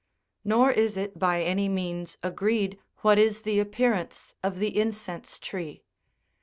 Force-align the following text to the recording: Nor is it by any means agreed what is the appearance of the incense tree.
Nor 0.43 0.71
is 0.71 0.97
it 0.97 1.19
by 1.19 1.43
any 1.43 1.69
means 1.69 2.17
agreed 2.23 2.79
what 3.03 3.19
is 3.19 3.43
the 3.43 3.59
appearance 3.59 4.33
of 4.41 4.57
the 4.57 4.75
incense 4.79 5.37
tree. 5.37 5.83